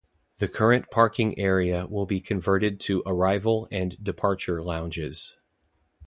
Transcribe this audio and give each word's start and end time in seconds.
The 0.39 0.47
current 0.47 0.89
parking 0.89 1.37
area 1.37 1.85
will 1.85 2.07
be 2.07 2.21
converted 2.21 2.79
to 2.79 3.03
arrival 3.05 3.67
and 3.69 4.03
departure 4.03 4.63
lounges. 4.63 5.37